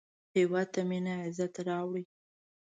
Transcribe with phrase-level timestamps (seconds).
[0.35, 2.03] هېواد ته مینه عزت راوړي